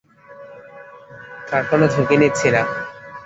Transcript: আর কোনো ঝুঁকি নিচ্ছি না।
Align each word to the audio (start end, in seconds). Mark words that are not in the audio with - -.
আর 1.51 1.63
কোনো 1.69 1.85
ঝুঁকি 1.93 2.15
নিচ্ছি 2.21 2.47
না। 2.55 2.61